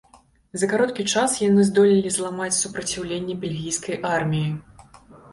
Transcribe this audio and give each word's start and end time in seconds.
За 0.59 0.67
кароткі 0.69 1.03
час 1.13 1.33
яны 1.41 1.65
здолелі 1.67 2.13
зламаць 2.15 2.55
супраціўленне 2.59 3.35
бельгійскай 3.43 4.01
арміі. 4.15 4.49